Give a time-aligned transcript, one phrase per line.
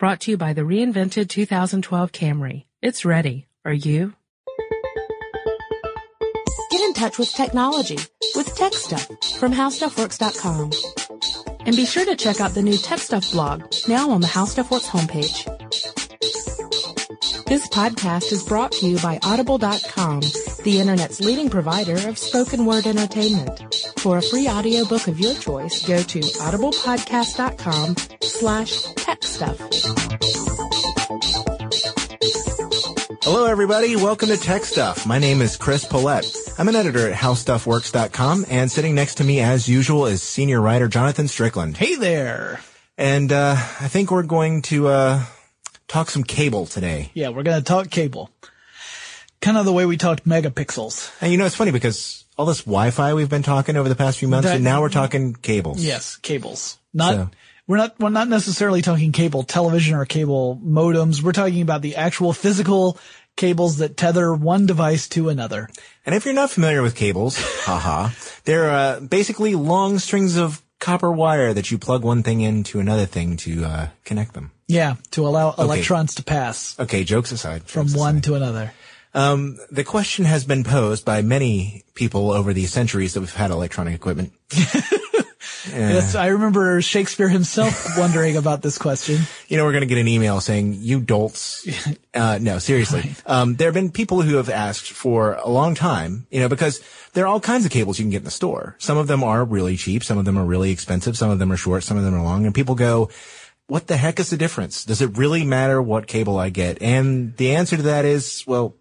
[0.00, 2.64] Brought to you by the reinvented 2012 Camry.
[2.80, 3.48] It's ready.
[3.66, 4.14] Are you?
[6.70, 7.98] Get in touch with technology
[8.34, 9.06] with Tech Stuff
[9.38, 10.70] from HowStuffWorks.com.
[11.66, 14.86] And be sure to check out the new Tech Stuff blog now on the HowStuffWorks
[14.86, 15.44] homepage.
[17.44, 20.20] This podcast is brought to you by Audible.com,
[20.64, 23.66] the internet's leading provider of spoken word entertainment.
[23.98, 28.84] For a free audiobook of your choice, go to audiblepodcast.com slash
[29.40, 29.58] stuff.
[33.22, 33.96] Hello, everybody.
[33.96, 35.06] Welcome to Tech Stuff.
[35.06, 36.58] My name is Chris Pollette.
[36.58, 40.88] I'm an editor at HowStuffWorks.com, and sitting next to me, as usual, is senior writer
[40.88, 41.78] Jonathan Strickland.
[41.78, 42.60] Hey there.
[42.98, 45.24] And uh, I think we're going to uh,
[45.88, 47.10] talk some cable today.
[47.14, 48.28] Yeah, we're going to talk cable.
[49.40, 51.10] Kind of the way we talked megapixels.
[51.22, 54.18] And you know, it's funny because all this Wi-Fi we've been talking over the past
[54.18, 55.82] few months, That- and now we're talking cables.
[55.82, 56.76] Yes, cables.
[56.92, 57.30] Not So-
[57.66, 61.22] we're not we're not necessarily talking cable television or cable modems.
[61.22, 62.98] We're talking about the actual physical
[63.36, 65.68] cables that tether one device to another.
[66.04, 68.10] And if you're not familiar with cables, haha,
[68.44, 73.06] they're uh, basically long strings of copper wire that you plug one thing into another
[73.06, 74.50] thing to uh, connect them.
[74.66, 77.64] Yeah, to allow electrons to pass Okay, jokes aside.
[77.64, 78.24] from jokes one aside.
[78.24, 78.72] to another.
[79.12, 83.50] Um, the question has been posed by many people over the centuries that we've had
[83.50, 84.32] electronic equipment.
[85.68, 89.20] Yes, I remember Shakespeare himself wondering about this question.
[89.48, 91.66] You know, we're going to get an email saying, you dolts.
[92.12, 93.14] Uh, no, seriously.
[93.24, 96.80] Um, there have been people who have asked for a long time, you know, because
[97.12, 98.74] there are all kinds of cables you can get in the store.
[98.78, 100.02] Some of them are really cheap.
[100.02, 101.16] Some of them are really expensive.
[101.16, 101.84] Some of them are short.
[101.84, 102.46] Some of them are long.
[102.46, 103.10] And people go,
[103.68, 104.84] what the heck is the difference?
[104.84, 106.82] Does it really matter what cable I get?
[106.82, 108.74] And the answer to that is, well,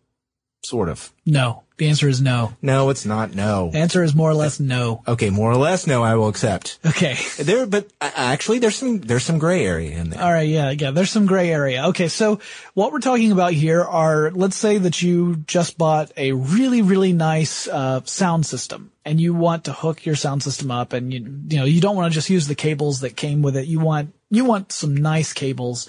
[0.66, 1.14] sort of.
[1.26, 2.54] No, the answer is no.
[2.62, 3.34] No, it's not.
[3.34, 3.72] No.
[3.72, 5.02] The answer is more or less no.
[5.08, 6.78] Okay, more or less, no, I will accept.
[6.86, 7.18] Okay.
[7.40, 10.22] There, but uh, actually, there's some there's some gray area in there.
[10.22, 10.92] All right, yeah, yeah.
[10.92, 11.86] There's some gray area.
[11.88, 12.40] Okay, so
[12.74, 17.14] what we're talking about here are, let's say that you just bought a really, really
[17.14, 21.20] nice uh, sound system, and you want to hook your sound system up, and you,
[21.48, 23.68] you know, you don't want to just use the cables that came with it.
[23.68, 25.88] You want, you want some nice cables.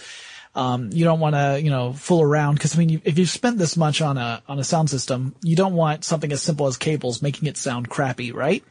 [0.61, 3.31] Um, you don't want to, you know, fool around because I mean, you, if you've
[3.31, 6.67] spent this much on a on a sound system, you don't want something as simple
[6.67, 8.63] as cables making it sound crappy, right?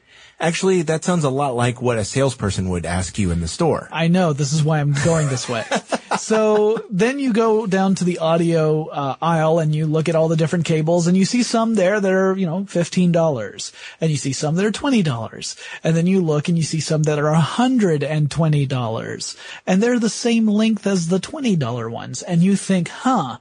[0.41, 3.89] Actually, that sounds a lot like what a salesperson would ask you in the store.
[3.91, 5.65] I know this is why I'm going this way.
[6.17, 10.29] so then you go down to the audio uh, aisle and you look at all
[10.29, 14.15] the different cables and you see some there that are, you know, $15 and you
[14.15, 17.35] see some that are $20 and then you look and you see some that are
[17.35, 23.39] $120 and they're the same length as the $20 ones and you think, huh,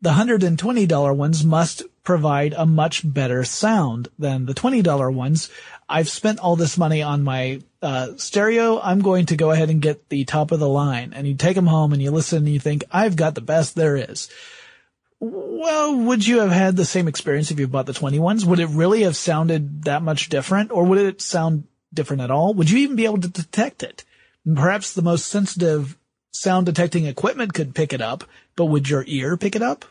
[0.00, 5.50] the $120 ones must provide a much better sound than the $20 ones.
[5.88, 8.80] I've spent all this money on my uh, stereo.
[8.80, 11.12] I'm going to go ahead and get the top of the line.
[11.12, 13.74] And you take them home and you listen and you think, I've got the best
[13.74, 14.30] there is.
[15.18, 18.46] Well, would you have had the same experience if you bought the 20 ones?
[18.46, 22.54] Would it really have sounded that much different or would it sound different at all?
[22.54, 24.04] Would you even be able to detect it?
[24.54, 25.98] Perhaps the most sensitive
[26.30, 28.22] sound detecting equipment could pick it up,
[28.54, 29.84] but would your ear pick it up?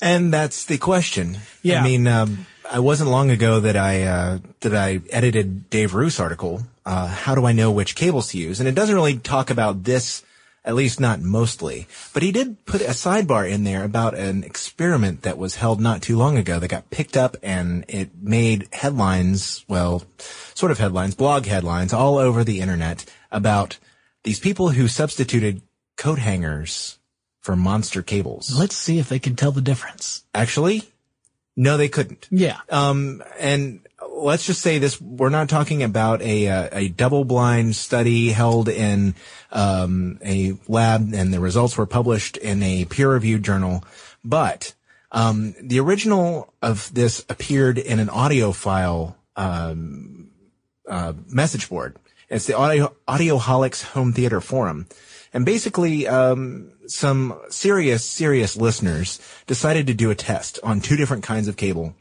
[0.00, 1.38] And that's the question.
[1.62, 1.80] Yeah.
[1.80, 6.18] I mean, um, I wasn't long ago that I uh, that I edited Dave Roos
[6.18, 6.62] article.
[6.84, 8.60] Uh, how do I know which cables to use?
[8.60, 10.22] And it doesn't really talk about this,
[10.64, 11.86] at least not mostly.
[12.12, 16.02] But he did put a sidebar in there about an experiment that was held not
[16.02, 19.64] too long ago that got picked up and it made headlines.
[19.68, 20.02] Well,
[20.54, 23.78] sort of headlines, blog headlines all over the internet about
[24.24, 25.62] these people who substituted
[25.96, 26.98] coat hangers
[27.44, 28.58] for monster cables.
[28.58, 30.24] Let's see if they can tell the difference.
[30.34, 30.82] Actually,
[31.56, 32.26] no, they couldn't.
[32.30, 32.58] Yeah.
[32.70, 38.30] Um, and let's just say this: we're not talking about a uh, a double-blind study
[38.30, 39.14] held in
[39.52, 43.84] um, a lab, and the results were published in a peer-reviewed journal.
[44.24, 44.74] But
[45.12, 50.30] um, the original of this appeared in an audiophile um,
[50.88, 51.96] uh, message board.
[52.30, 54.86] It's the Audio Audioholics Home Theater Forum,
[55.34, 61.24] and basically, um, some serious, serious listeners decided to do a test on two different
[61.24, 61.94] kinds of cable.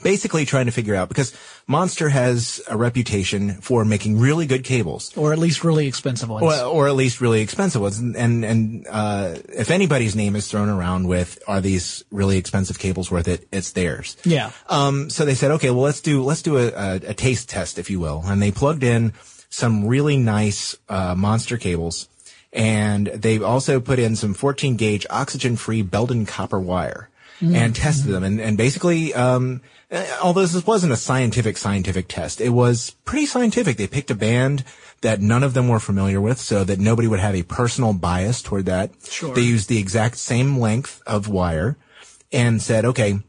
[0.00, 1.36] Basically trying to figure out because
[1.66, 5.12] Monster has a reputation for making really good cables.
[5.16, 6.44] Or at least really expensive ones.
[6.44, 7.98] Or, or at least really expensive ones.
[7.98, 12.78] And, and, and, uh, if anybody's name is thrown around with, are these really expensive
[12.78, 13.48] cables worth it?
[13.50, 14.16] It's theirs.
[14.24, 14.52] yeah.
[14.68, 17.76] Um, so they said, okay, well, let's do, let's do a, a, a taste test,
[17.76, 18.22] if you will.
[18.24, 19.14] And they plugged in
[19.50, 22.08] some really nice, uh, monster cables.
[22.52, 27.08] And they also put in some 14 gauge oxygen free Belden copper wire.
[27.40, 28.24] and tested them.
[28.24, 29.60] And, and basically, um,
[29.92, 33.76] uh, although this wasn't a scientific, scientific test, it was pretty scientific.
[33.76, 34.64] They picked a band
[35.02, 38.42] that none of them were familiar with so that nobody would have a personal bias
[38.42, 38.90] toward that.
[39.08, 39.34] Sure.
[39.34, 41.76] They used the exact same length of wire
[42.32, 43.22] and said, okay, and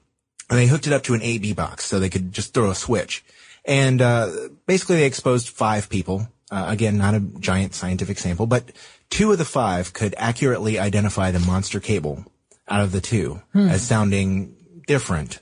[0.50, 3.24] they hooked it up to an AB box so they could just throw a switch.
[3.64, 4.32] And, uh,
[4.66, 6.28] basically they exposed five people.
[6.50, 8.72] Uh, again, not a giant scientific sample, but
[9.10, 12.26] two of the five could accurately identify the monster cable
[12.68, 14.56] out of the two as sounding
[14.88, 15.40] different.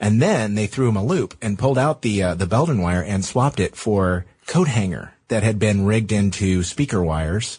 [0.00, 3.02] And then they threw him a loop and pulled out the uh, the Belden wire
[3.02, 7.58] and swapped it for coat hanger that had been rigged into speaker wires,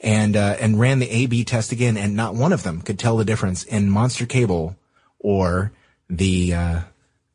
[0.00, 3.16] and uh, and ran the A/B test again, and not one of them could tell
[3.16, 4.76] the difference in monster cable
[5.18, 5.72] or
[6.08, 6.80] the uh,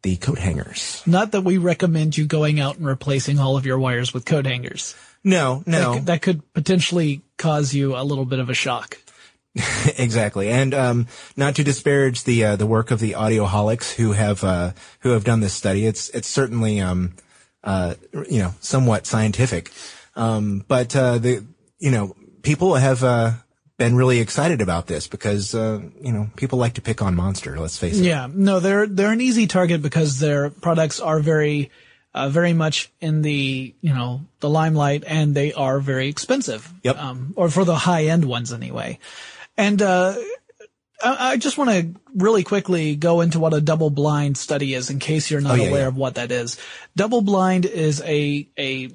[0.01, 1.03] the coat hangers.
[1.05, 4.45] Not that we recommend you going out and replacing all of your wires with coat
[4.45, 4.95] hangers.
[5.23, 8.97] No, no, That, could- that could potentially cause you a little bit of a shock.
[9.97, 10.47] exactly.
[10.49, 14.71] And um, not to disparage the uh, the work of the audioholics who have uh,
[15.01, 15.85] who have done this study.
[15.85, 17.13] It's it's certainly um,
[17.63, 17.95] uh,
[18.29, 19.71] you know somewhat scientific,
[20.15, 21.43] um, but uh, the
[21.79, 23.31] you know people have uh,
[23.79, 27.57] been really excited about this because uh, you know people like to pick on Monster.
[27.59, 28.03] Let's face it.
[28.05, 31.71] Yeah, no, they're they're an easy target because their products are very,
[32.13, 36.71] uh, very much in the you know the limelight, and they are very expensive.
[36.83, 36.97] Yep.
[36.97, 38.99] Um, or for the high end ones anyway.
[39.57, 40.15] And uh,
[41.03, 44.89] I, I just want to really quickly go into what a double blind study is,
[44.89, 45.87] in case you're not Oh, yeah, aware yeah.
[45.87, 46.59] of what that is.
[46.95, 48.89] Double blind is a a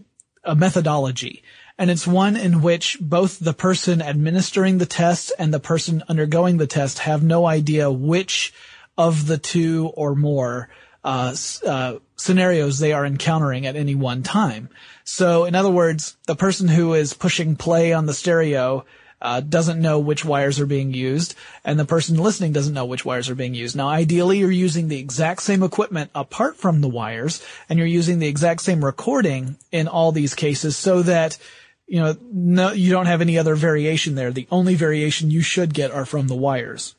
[0.44, 1.42] a methodology.
[1.76, 6.56] And it's one in which both the person administering the test and the person undergoing
[6.56, 8.52] the test have no idea which
[8.96, 10.68] of the two or more
[11.02, 11.34] uh,
[11.66, 14.68] uh, scenarios they are encountering at any one time.
[15.02, 18.86] So, in other words, the person who is pushing play on the stereo
[19.20, 21.34] uh, doesn't know which wires are being used,
[21.64, 23.74] and the person listening doesn't know which wires are being used.
[23.74, 28.18] Now, ideally, you're using the exact same equipment apart from the wires, and you're using
[28.18, 31.38] the exact same recording in all these cases, so that
[31.86, 34.32] you know no, you don't have any other variation there.
[34.32, 36.94] The only variation you should get are from the wires.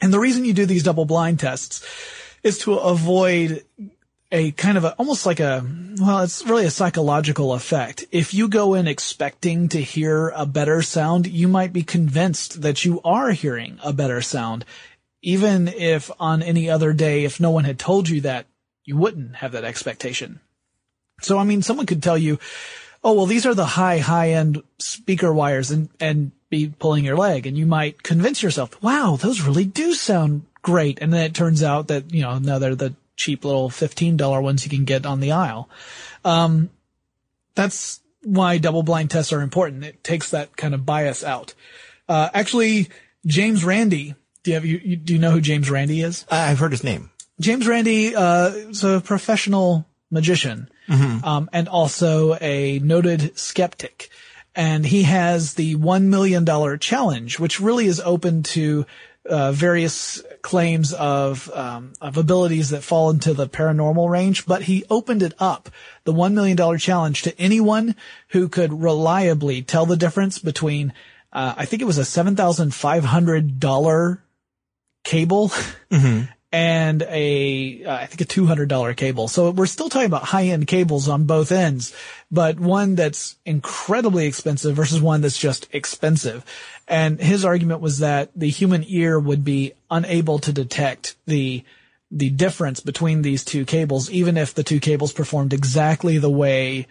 [0.00, 1.84] And the reason you do these double blind tests
[2.42, 3.64] is to avoid
[4.30, 5.64] a kind of a, almost like a,
[5.98, 8.04] well, it's really a psychological effect.
[8.10, 12.84] If you go in expecting to hear a better sound, you might be convinced that
[12.84, 14.64] you are hearing a better sound.
[15.22, 18.46] Even if on any other day, if no one had told you that,
[18.84, 20.40] you wouldn't have that expectation.
[21.22, 22.38] So, I mean, someone could tell you,
[23.04, 27.16] oh, well, these are the high, high end speaker wires and, and be pulling your
[27.16, 27.46] leg.
[27.46, 30.98] And you might convince yourself, wow, those really do sound great.
[31.00, 34.64] And then it turns out that, you know, no, they're the cheap little $15 ones
[34.64, 35.68] you can get on the aisle.
[36.24, 36.70] Um,
[37.54, 39.84] that's why double blind tests are important.
[39.84, 41.54] It takes that kind of bias out.
[42.08, 42.88] Uh, actually,
[43.26, 46.24] James Randi, do you have, you, you, do you know who James Randi is?
[46.30, 47.10] I've heard his name.
[47.38, 54.10] James Randi uh, is a professional magician um, and also a noted skeptic.
[54.54, 56.46] And he has the $1 million
[56.78, 58.86] challenge, which really is open to
[59.28, 64.84] uh, various claims of um, of abilities that fall into the paranormal range, but he
[64.90, 65.70] opened it up,
[66.04, 67.94] the $1 million challenge, to anyone
[68.28, 70.92] who could reliably tell the difference between,
[71.32, 74.18] uh, I think it was a $7,500
[75.04, 75.50] cable
[76.54, 79.26] and a uh, I think a two hundred dollar cable.
[79.26, 81.92] So we're still talking about high end cables on both ends,
[82.30, 86.44] but one that's incredibly expensive versus one that's just expensive.
[86.86, 91.64] And his argument was that the human ear would be unable to detect the
[92.12, 96.86] the difference between these two cables, even if the two cables performed exactly the way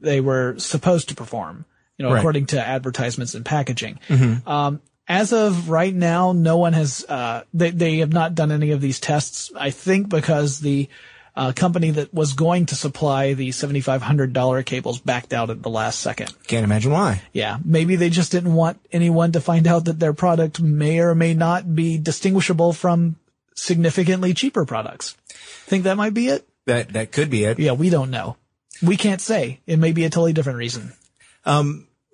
[0.00, 1.64] they were supposed to perform.
[1.96, 2.18] You know, Right.
[2.18, 4.00] according to advertisements and packaging.
[4.46, 8.72] Um, as of right now, no one has, uh, they, they have not done any
[8.72, 9.50] of these tests.
[9.56, 10.88] I think because the,
[11.36, 16.00] uh, company that was going to supply the $7,500 cables backed out at the last
[16.00, 16.32] second.
[16.46, 17.22] Can't imagine why.
[17.32, 17.58] Yeah.
[17.62, 21.34] Maybe they just didn't want anyone to find out that their product may or may
[21.34, 23.16] not be distinguishable from
[23.54, 25.14] significantly cheaper products.
[25.28, 26.48] Think that might be it?
[26.64, 27.58] That that could be it.
[27.58, 28.36] Yeah, we don't know.
[28.82, 29.60] We can't say.
[29.66, 30.92] It may be a totally different reason.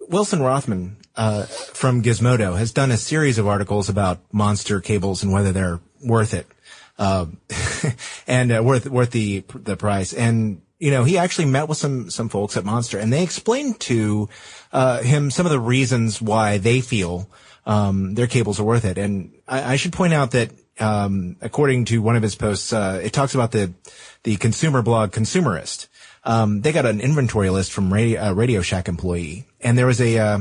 [0.08, 1.46] Wilson Rothman uh,
[1.82, 6.32] from Gizmodo has done a series of articles about monster cables and whether they're worth
[6.32, 6.46] it,
[6.96, 7.38] um,
[8.28, 10.12] and uh, worth worth the the price.
[10.12, 13.80] And you know, he actually met with some some folks at Monster, and they explained
[13.80, 14.28] to
[14.72, 17.28] uh, him some of the reasons why they feel
[17.66, 18.96] um, their cables are worth it.
[18.96, 23.00] And I, I should point out that um, according to one of his posts, uh,
[23.02, 23.72] it talks about the
[24.22, 25.88] the consumer blog Consumerist
[26.24, 30.00] um, they got an inventory list from Radio, uh, Radio Shack employee, and there was
[30.00, 30.38] a uh,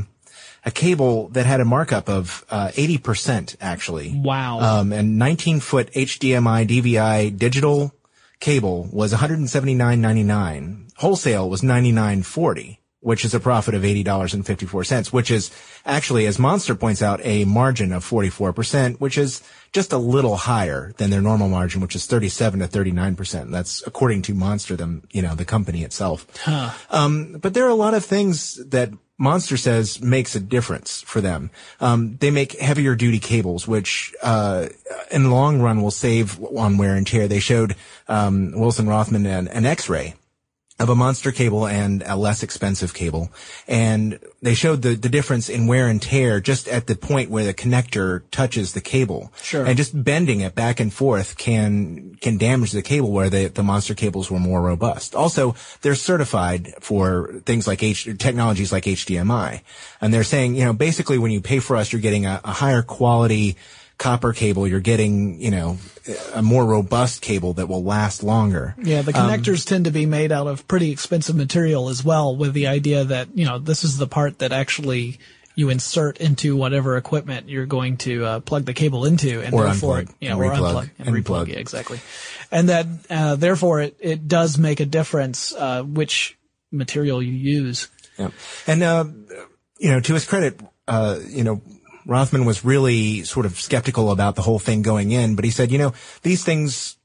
[0.64, 4.14] a cable that had a markup of uh, 80% actually.
[4.16, 4.60] Wow.
[4.60, 7.94] Um, and 19 foot HDMI DVI digital
[8.40, 10.92] cable was 179.99.
[10.98, 15.52] Wholesale was 99.40 which is a profit of $80.54, which is
[15.86, 19.42] actually, as Monster points out, a margin of 44%, which is
[19.74, 23.52] just a little higher than their normal margin, which is 37 to 39%.
[23.52, 26.28] That's according to Monster, them, you know, the company itself.
[26.44, 26.70] Huh.
[26.92, 28.92] Um, but there are a lot of things that
[29.22, 31.52] Monster says makes a difference for them.
[31.80, 34.66] Um, they make heavier duty cables, which, uh,
[35.12, 37.28] in the long run will save on wear and tear.
[37.28, 37.76] They showed,
[38.08, 40.16] um, Wilson Rothman an, an X-ray
[40.82, 43.30] of a monster cable and a less expensive cable.
[43.68, 47.46] And they showed the, the difference in wear and tear just at the point where
[47.46, 49.32] the connector touches the cable.
[49.42, 49.64] Sure.
[49.64, 53.64] And just bending it back and forth can, can damage the cable where the, the
[53.64, 55.16] monster cables were more robust.
[55.16, 59.62] Also, they're certified for things like H, technologies like HDMI.
[60.02, 62.52] And they're saying, you know, basically when you pay for us, you're getting a, a
[62.52, 63.56] higher quality,
[64.02, 65.78] copper cable, you're getting, you know,
[66.34, 68.74] a more robust cable that will last longer.
[68.82, 72.36] Yeah, the connectors um, tend to be made out of pretty expensive material as well,
[72.36, 75.20] with the idea that, you know, this is the part that actually
[75.54, 79.66] you insert into whatever equipment you're going to uh, plug the cable into, and or
[79.66, 81.46] therefore, unplug, you know, and or replug, unplug and, and replug.
[81.46, 81.48] replug.
[81.50, 82.00] Yeah, exactly.
[82.50, 86.40] And that, uh, therefore, it, it does make a difference uh, which
[86.72, 87.88] material you use.
[88.18, 88.32] Yeah,
[88.66, 89.06] and uh,
[89.78, 91.62] you know, to his credit, uh, you know,
[92.06, 95.72] Rothman was really sort of skeptical about the whole thing going in, but he said,
[95.72, 96.98] you know, these things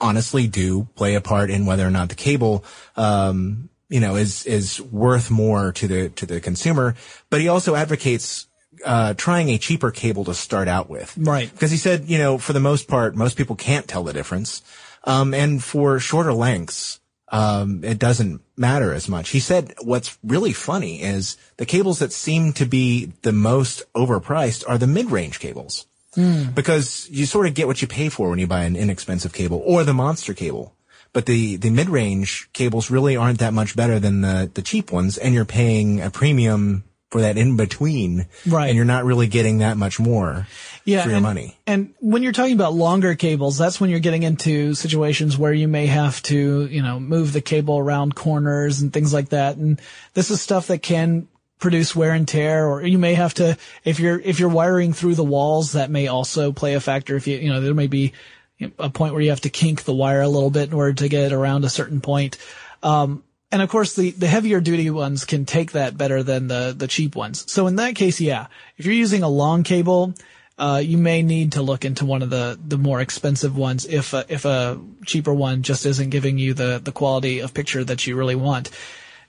[0.00, 2.64] honestly do play a part in whether or not the cable,
[2.96, 6.94] um, you know, is, is worth more to the, to the consumer.
[7.28, 8.46] But he also advocates,
[8.84, 11.14] uh, trying a cheaper cable to start out with.
[11.18, 11.50] Right.
[11.50, 14.62] Because he said, you know, for the most part, most people can't tell the difference.
[15.04, 16.99] Um, and for shorter lengths,
[17.30, 19.30] um, it doesn't matter as much.
[19.30, 24.64] He said what's really funny is the cables that seem to be the most overpriced
[24.68, 25.86] are the mid-range cables.
[26.16, 26.54] Mm.
[26.54, 29.62] Because you sort of get what you pay for when you buy an inexpensive cable
[29.64, 30.74] or the monster cable.
[31.12, 35.18] But the, the mid-range cables really aren't that much better than the, the cheap ones
[35.18, 38.26] and you're paying a premium for that in between.
[38.46, 38.68] Right.
[38.68, 40.46] And you're not really getting that much more
[40.84, 41.58] yeah, for your and, money.
[41.66, 45.68] And when you're talking about longer cables, that's when you're getting into situations where you
[45.68, 49.56] may have to, you know, move the cable around corners and things like that.
[49.56, 49.80] And
[50.14, 54.00] this is stuff that can produce wear and tear, or you may have to, if
[54.00, 57.16] you're, if you're wiring through the walls, that may also play a factor.
[57.16, 58.14] If you, you know, there may be
[58.78, 61.08] a point where you have to kink the wire a little bit in order to
[61.08, 62.38] get it around a certain point.
[62.82, 66.74] Um, and of course, the, the heavier duty ones can take that better than the,
[66.76, 67.50] the cheap ones.
[67.50, 70.14] So in that case, yeah, if you're using a long cable,
[70.56, 74.12] uh, you may need to look into one of the, the more expensive ones if
[74.12, 78.06] a, if a cheaper one just isn't giving you the, the quality of picture that
[78.06, 78.70] you really want.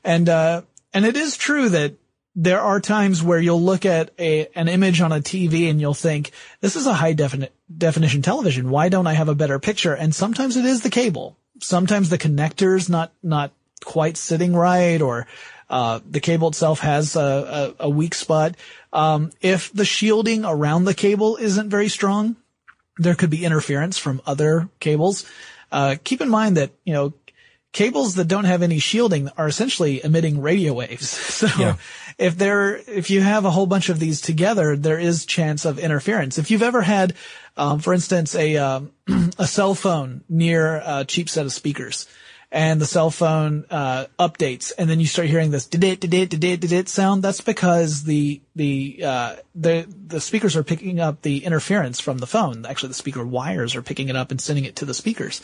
[0.04, 0.64] And, uh,
[0.94, 1.96] and it is true that
[2.36, 5.94] there are times where you'll look at a, an image on a TV and you'll
[5.94, 8.70] think, this is a high defini- definition television.
[8.70, 9.94] Why don't I have a better picture?
[9.94, 11.38] And sometimes it is the cable.
[11.60, 13.52] Sometimes the connector's not, not
[13.84, 15.28] quite sitting right or
[15.70, 18.56] uh, the cable itself has a, a, a weak spot.
[18.92, 22.36] Um, if the shielding around the cable isn't very strong,
[22.98, 25.26] there could be interference from other cables.
[25.72, 27.14] Uh, keep in mind that, you know,
[27.72, 31.10] cables that don't have any shielding are essentially emitting radio waves.
[31.42, 31.76] So Yeah.
[32.18, 35.80] if there, if you have a whole bunch of these together, there is chance of
[35.80, 36.38] interference.
[36.38, 37.14] If you've ever had,
[37.56, 38.92] um, for instance, a, um,
[39.40, 42.08] a cell phone near a cheap set of speakers,
[42.52, 46.60] and the cell phone uh, updates, and then you start hearing this did did did
[46.60, 47.24] did sound.
[47.24, 52.28] That's because the the uh, the the speakers are picking up the interference from the
[52.28, 52.66] phone.
[52.66, 55.42] Actually, the speaker wires are picking it up and sending it to the speakers.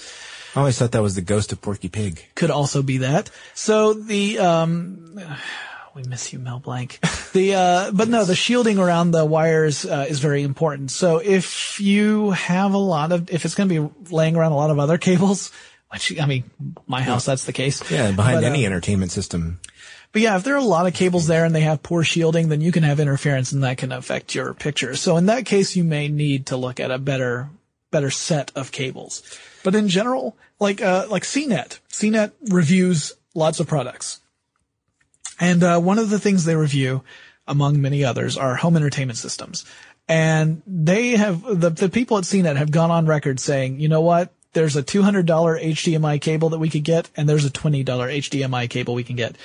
[0.55, 2.23] I always thought that was the ghost of Porky Pig.
[2.35, 3.29] Could also be that.
[3.53, 5.19] So the um,
[5.95, 6.99] we miss you, Mel Blanc.
[7.33, 10.91] The uh, but no, the shielding around the wires uh, is very important.
[10.91, 14.55] So if you have a lot of, if it's going to be laying around a
[14.55, 15.51] lot of other cables,
[15.89, 16.43] which I mean,
[16.85, 17.89] my house that's the case.
[17.89, 19.59] Yeah, behind But, uh, any entertainment system.
[20.11, 22.49] But yeah, if there are a lot of cables there and they have poor shielding,
[22.49, 24.95] then you can have interference and that can affect your picture.
[24.95, 27.49] So in that case, you may need to look at a better,
[27.91, 29.21] better set of cables.
[29.63, 34.21] But in general, like, uh, like CNET, CNET reviews lots of products.
[35.39, 37.03] And, uh, one of the things they review,
[37.47, 39.65] among many others, are home entertainment systems.
[40.07, 44.01] And they have, the, the people at CNET have gone on record saying, you know
[44.01, 44.33] what?
[44.53, 48.95] There's a $200 HDMI cable that we could get, and there's a $20 HDMI cable
[48.95, 49.35] we can get.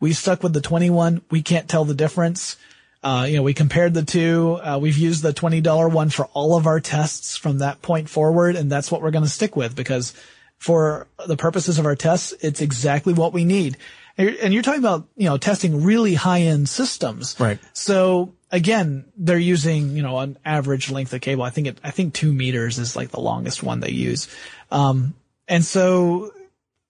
[0.00, 1.22] We stuck with the 21.
[1.30, 2.56] We can't tell the difference.
[3.02, 4.58] Uh, you know, we compared the two.
[4.62, 8.56] Uh, we've used the $20 one for all of our tests from that point forward,
[8.56, 10.12] and that's what we're going to stick with because
[10.58, 13.76] for the purposes of our tests, it's exactly what we need.
[14.18, 17.38] And you're, and you're talking about, you know, testing really high end systems.
[17.38, 17.58] Right.
[17.74, 21.42] So again, they're using, you know, an average length of cable.
[21.42, 24.28] I think it, I think two meters is like the longest one they use.
[24.70, 25.14] Um,
[25.48, 26.32] and so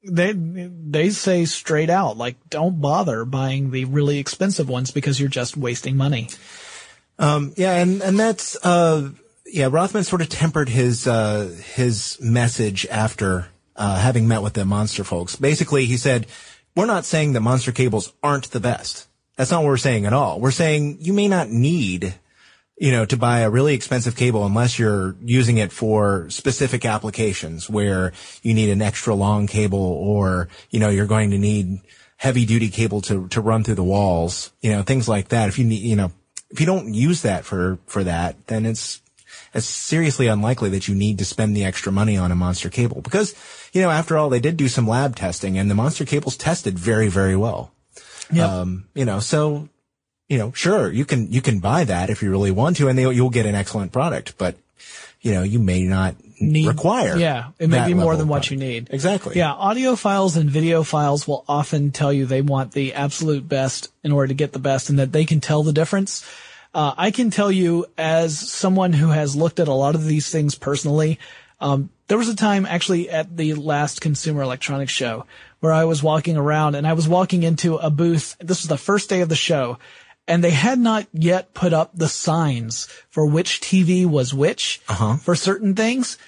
[0.03, 5.29] they, they say straight out, like, don't bother buying the really expensive ones because you're
[5.29, 6.29] just wasting money.
[7.19, 9.11] Um, yeah, and, and that's, uh,
[9.47, 14.65] yeah, Rothman sort of tempered his, uh, his message after, uh, having met with the
[14.65, 15.37] Monster folks.
[15.37, 16.27] Basically, he said,
[16.75, 19.07] we're not saying that Monster cables aren't the best.
[19.37, 20.41] That's not what we're saying at all.
[20.41, 22.15] We're saying you may not need,
[22.79, 27.69] you know, to buy a really expensive cable unless you're using it for specific applications
[27.69, 28.13] where
[28.43, 31.81] you need an extra long cable or, you know, you're going to need
[32.17, 35.49] heavy duty cable to, to run through the walls, you know, things like that.
[35.49, 36.13] If you need, you know,
[36.51, 39.03] if you don't use that for, for that, then it's,
[39.53, 43.03] it's seriously unlikely that you need to spend the extra money on a monster cable
[43.03, 43.35] because,
[43.75, 46.79] you know, after all, they did do some lab testing and the monster cables tested
[46.79, 47.73] very, very well.
[48.33, 48.49] Yep.
[48.49, 49.69] Um, you know, so,
[50.29, 52.99] you know, sure, you can, you can buy that if you really want to and
[52.99, 54.57] they, you'll get an excellent product, but,
[55.21, 57.17] you know, you may not Need- require.
[57.17, 57.51] Yeah.
[57.59, 58.51] It may be more than what product.
[58.51, 58.89] you need.
[58.91, 59.37] Exactly.
[59.37, 64.29] Yeah, audiophiles and videophiles will often tell you they want the absolute best in order
[64.29, 66.29] to get the best and that they can tell the difference.
[66.75, 70.29] Uh, I can tell you as someone who has looked at a lot of these
[70.29, 71.19] things personally,
[71.59, 75.27] um, there was a time actually at the last Consumer Electronics Show
[75.61, 78.37] where I was walking around and I was walking into a booth.
[78.39, 79.79] This was the first day of the show
[80.29, 85.17] and they had not yet put up the signs for which TV was which uh-huh.
[85.17, 86.19] for certain things.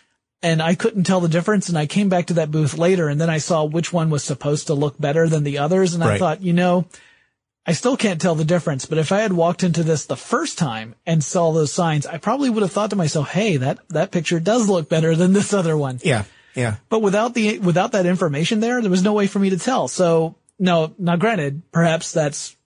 [0.40, 1.68] And I couldn't tell the difference.
[1.68, 4.22] And I came back to that booth later and then I saw which one was
[4.22, 5.94] supposed to look better than the others.
[5.94, 6.86] And I thought, you know,
[7.66, 10.56] I still can't tell the difference, but if I had walked into this the first
[10.56, 14.10] time and saw those signs, I probably would have thought to myself, Hey, that, that
[14.10, 16.00] picture does look better than this other one.
[16.02, 16.24] Yeah.
[16.54, 16.76] Yeah.
[16.88, 19.86] But without the, without that information there, there was no way for me to tell.
[19.86, 22.56] So no, now granted, perhaps that's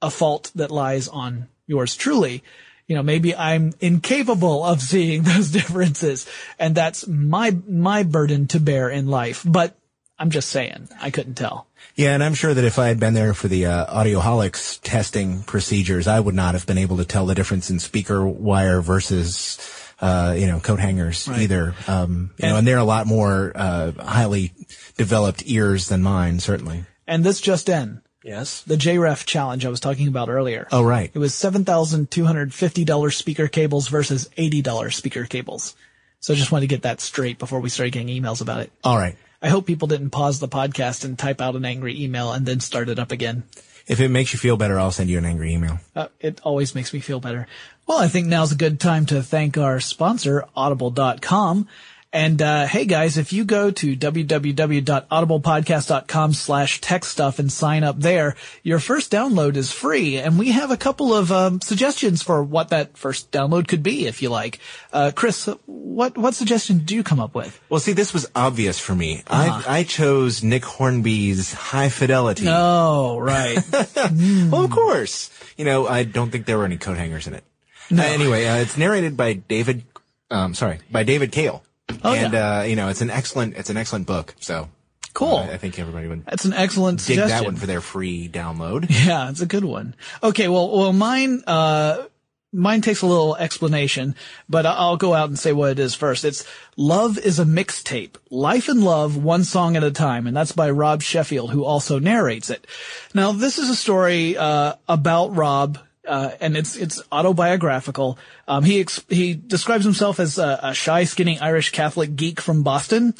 [0.00, 2.44] a fault that lies on yours truly.
[2.86, 6.28] You know, maybe I'm incapable of seeing those differences
[6.58, 9.42] and that's my, my burden to bear in life.
[9.44, 9.76] But
[10.18, 11.66] I'm just saying, I couldn't tell.
[11.94, 15.42] Yeah, and I'm sure that if I had been there for the uh, Audioholics testing
[15.42, 19.58] procedures, I would not have been able to tell the difference in speaker wire versus,
[20.00, 21.74] uh, you know, coat hangers either.
[21.86, 24.54] Um, you know, And- and they're a lot more uh, highly
[24.96, 26.84] developed ears than mine, certainly.
[27.06, 28.62] And this just in, Yes.
[28.66, 30.68] the JREF challenge I was talking about earlier.
[30.72, 31.10] Oh, right.
[31.12, 35.74] It was $7,250 speaker cables versus $80 speaker cables.
[36.20, 38.72] So I just wanted to get that straight before we started getting emails about it.
[38.84, 39.16] All right.
[39.42, 42.60] I hope people didn't pause the podcast and type out an angry email and then
[42.60, 43.42] start it up again.
[43.88, 45.80] If it makes you feel better, I'll send you an angry email.
[45.94, 47.48] Uh, it always makes me feel better.
[47.86, 51.66] Well, I think now's a good time to thank our sponsor, audible.com.
[52.14, 57.98] And, uh, hey guys, if you go to www.audiblepodcast.com slash tech stuff and sign up
[57.98, 60.18] there, your first download is free.
[60.18, 64.06] And we have a couple of, um, suggestions for what that first download could be,
[64.06, 64.58] if you like.
[64.92, 67.58] Uh, Chris, what, what suggestion do you come up with?
[67.70, 69.22] Well, see, this was obvious for me.
[69.26, 72.44] I, I chose Nick Hornby's High Fidelity.
[72.48, 73.58] Oh, right.
[74.52, 75.30] Well, of course.
[75.56, 77.44] You know, I don't think there were any coat hangers in it.
[77.90, 79.84] Uh, anyway, uh, it's narrated by David,
[80.30, 81.62] um, sorry, by David Cale.
[82.04, 82.58] Oh, and, yeah.
[82.58, 84.34] uh, you know, it's an excellent, it's an excellent book.
[84.40, 84.68] So.
[85.14, 85.36] Cool.
[85.36, 87.28] uh, I think everybody would That's an excellent dig suggestion.
[87.28, 88.86] that one for their free download.
[89.06, 89.94] Yeah, it's a good one.
[90.22, 92.04] Okay, well, well, mine, uh,
[92.50, 94.14] mine takes a little explanation,
[94.48, 96.24] but I'll go out and say what it is first.
[96.24, 96.46] It's
[96.78, 98.16] Love is a Mixtape.
[98.30, 100.26] Life and Love, one song at a time.
[100.26, 102.66] And that's by Rob Sheffield, who also narrates it.
[103.14, 105.78] Now, this is a story, uh, about Rob.
[106.06, 108.18] Uh, and it's, it's autobiographical.
[108.48, 112.64] Um, he, ex- he describes himself as a, a shy, skinny Irish Catholic geek from
[112.64, 113.14] Boston.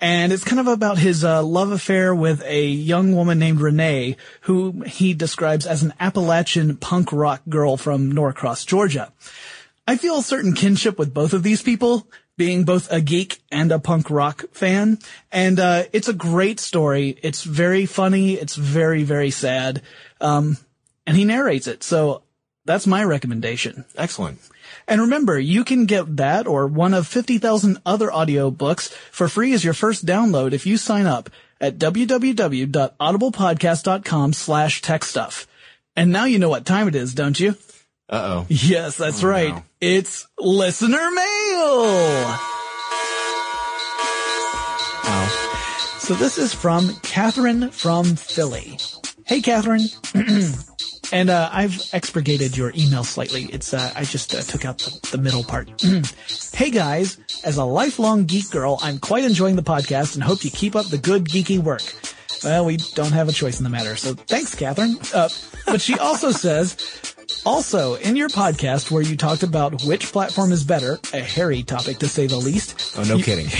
[0.00, 4.16] And it's kind of about his uh, love affair with a young woman named Renee,
[4.42, 9.12] who he describes as an Appalachian punk rock girl from Norcross, Georgia.
[9.88, 13.72] I feel a certain kinship with both of these people, being both a geek and
[13.72, 14.98] a punk rock fan.
[15.32, 17.18] And uh, it's a great story.
[17.22, 18.34] It's very funny.
[18.34, 19.80] It's very, very sad.
[20.20, 20.58] Um,
[21.06, 21.82] and he narrates it.
[21.82, 22.22] So
[22.66, 23.84] that's my recommendation.
[23.96, 24.38] Excellent.
[24.88, 29.64] And remember, you can get that or one of 50,000 other audiobooks for free as
[29.64, 35.46] your first download if you sign up at www.audiblepodcast.com slash techstuff.
[35.96, 37.56] And now you know what time it is, don't you?
[38.08, 38.46] Uh oh.
[38.48, 39.54] Yes, that's Oh, right.
[39.54, 39.62] no.
[39.80, 41.24] It's listener mail.
[45.08, 45.96] Oh.
[45.98, 48.78] So this is from Catherine from Philly.
[49.24, 49.86] Hey, Catherine.
[51.12, 53.44] and uh, I've expurgated your email slightly.
[53.44, 55.68] It's uh, I just uh, took out the, the middle part.
[56.52, 60.50] hey guys, as a lifelong geek girl, I'm quite enjoying the podcast and hope you
[60.50, 61.82] keep up the good geeky work.
[62.44, 63.96] Well, we don't have a choice in the matter.
[63.96, 64.96] So thanks, Catherine.
[65.14, 65.28] Uh,
[65.64, 66.76] but she also says,
[67.46, 71.98] also, in your podcast where you talked about which platform is better, a hairy topic
[72.00, 72.96] to say the least.
[72.98, 73.46] Oh, no you- kidding.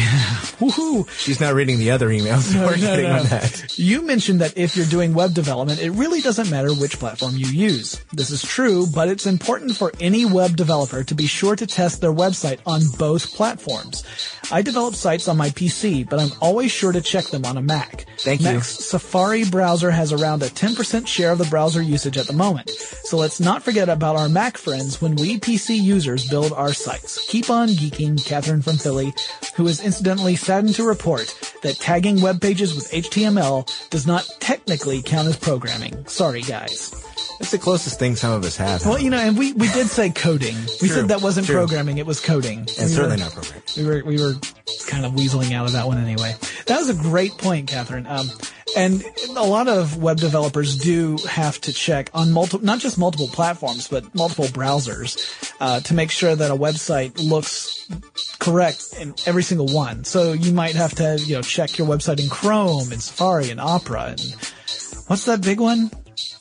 [0.59, 1.09] Woohoo!
[1.18, 2.53] She's not reading the other emails.
[2.55, 3.18] No, We're no, no.
[3.20, 3.79] on that.
[3.79, 7.46] You mentioned that if you're doing web development, it really doesn't matter which platform you
[7.46, 8.03] use.
[8.12, 12.01] This is true, but it's important for any web developer to be sure to test
[12.01, 14.05] their website on both platforms.
[14.51, 17.62] I develop sites on my PC, but I'm always sure to check them on a
[17.62, 18.07] Mac.
[18.18, 18.55] Thank you.
[18.55, 22.70] Mac's Safari browser has around a 10% share of the browser usage at the moment.
[22.70, 27.25] So let's not forget about our Mac friends when we PC users build our sites.
[27.29, 29.12] Keep on geeking, Catherine from Philly,
[29.55, 35.03] who is incidentally saddened to report that tagging web pages with HTML does not technically
[35.03, 36.07] count as programming.
[36.07, 37.06] Sorry, guys.
[37.38, 38.85] It's the closest thing some of us have.
[38.87, 40.57] Well, you know, and we, we did say coding.
[40.81, 41.57] We True, said that wasn't true.
[41.57, 42.61] programming, it was coding.
[42.61, 43.62] and We certainly were- not programming.
[43.77, 44.35] we were we were
[44.88, 46.35] kind of weaseling out of that one anyway.
[46.66, 48.07] That was a great point, Catherine.
[48.07, 48.31] Um,
[48.77, 49.03] and
[49.37, 53.88] a lot of web developers do have to check on multiple, not just multiple platforms,
[53.88, 57.88] but multiple browsers uh, to make sure that a website looks
[58.38, 60.05] correct in every single one.
[60.05, 63.61] So you might have to, you know, check your website in Chrome and Safari and
[63.61, 64.20] Opera and
[65.07, 65.90] what's that big one?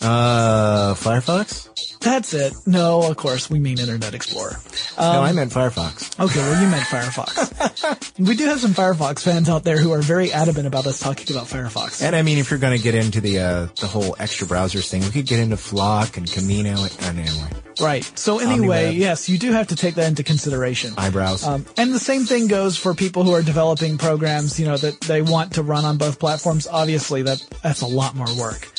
[0.01, 1.99] Uh, Firefox?
[1.99, 2.53] That's it.
[2.67, 4.57] No, of course we mean Internet Explorer.
[4.97, 6.19] no, I meant Firefox.
[6.23, 8.19] Okay, well you meant Firefox.
[8.19, 11.35] we do have some Firefox fans out there who are very adamant about us talking
[11.35, 12.03] about Firefox.
[12.03, 14.89] And I mean, if you're going to get into the uh, the whole extra browsers
[14.89, 16.75] thing, we could get into Flock and Camino.
[16.75, 17.49] And, and anyway,
[17.81, 18.03] right.
[18.17, 18.97] So anyway, Omniweb.
[18.97, 20.93] yes, you do have to take that into consideration.
[20.97, 21.43] eyebrows.
[21.45, 25.01] Um, and the same thing goes for people who are developing programs, you know, that
[25.01, 26.67] they want to run on both platforms.
[26.67, 28.69] Obviously, that that's a lot more work.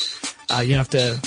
[0.49, 1.19] Uh, you have to,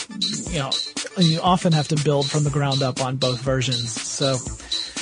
[0.51, 0.71] you know,
[1.19, 3.91] you often have to build from the ground up on both versions.
[4.01, 4.37] So,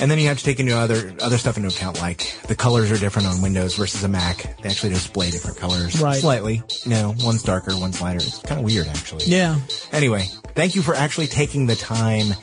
[0.00, 2.90] and then you have to take into other other stuff into account, like the colors
[2.90, 4.60] are different on Windows versus a Mac.
[4.60, 6.16] They actually display different colors, Right.
[6.20, 6.62] Slightly.
[6.84, 8.18] You know, one's darker, one's lighter.
[8.18, 9.24] It's kind of weird, actually.
[9.26, 9.58] yeah.
[9.92, 12.34] Anyway, thank you for actually taking the time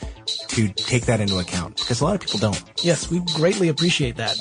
[0.48, 2.62] to take that into account because a lot of people don't.
[2.82, 4.36] Yes, we greatly appreciate that.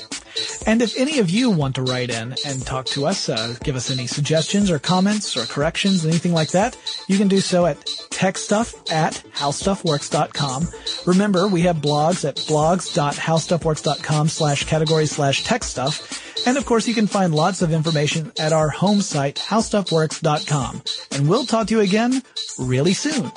[0.68, 3.76] And if any of you want to write in and talk to us, uh, give
[3.76, 6.76] us any suggestions or comments or corrections, anything like that,
[7.08, 10.68] you can do so at techstuff at howstuffworks.com.
[11.06, 16.22] Remember, we have blogs at blogs.howstuffworks.com slash category slash techstuff.
[16.48, 20.82] And of course, you can find lots of information at our home site, howstuffworks.com.
[21.12, 22.24] And we'll talk to you again
[22.58, 23.32] really soon.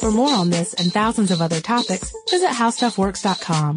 [0.00, 3.76] For more on this and thousands of other topics, visit howstuffworks.com.